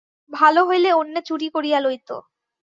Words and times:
ভাল 0.31 0.55
হইলে 0.63 0.89
অন্যে 0.93 1.21
চুরি 1.25 1.47
করিয়া 1.49 1.79
লইত। 1.79 2.09